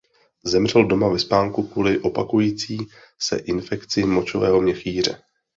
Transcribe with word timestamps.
Zemřel 0.45 0.85
doma 0.85 1.07
ve 1.09 1.19
spánku 1.19 1.63
kvůli 1.67 1.99
opakující 1.99 2.77
se 3.19 3.37
infekci 3.37 4.03
močového 4.03 4.61
měchýře. 4.61 5.17